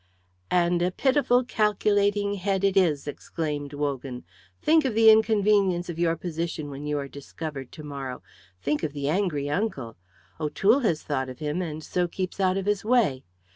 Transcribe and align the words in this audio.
"And 0.49 0.81
a 0.81 0.89
pitiful, 0.89 1.43
calculating 1.43 2.33
head 2.33 2.63
it 2.63 2.75
is," 2.75 3.07
exclaimed 3.07 3.73
Wogan. 3.75 4.23
"Think 4.59 4.83
of 4.83 4.95
the 4.95 5.11
inconvenience 5.11 5.89
of 5.89 5.99
your 5.99 6.15
position 6.15 6.71
when 6.71 6.87
you 6.87 6.97
are 6.97 7.07
discovered 7.07 7.71
to 7.73 7.83
morrow. 7.83 8.23
Think 8.59 8.81
of 8.81 8.93
the 8.93 9.09
angry 9.09 9.47
uncle! 9.47 9.97
O'Toole 10.39 10.79
has 10.79 11.03
thought 11.03 11.29
of 11.29 11.37
him 11.37 11.61
and 11.61 11.83
so 11.83 12.07
keeps 12.07 12.39
out 12.39 12.57
of 12.57 12.65
his 12.65 12.83
way. 12.83 13.23